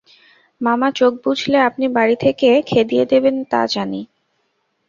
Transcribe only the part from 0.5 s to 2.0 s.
মামা চোখ বুজলে আপনি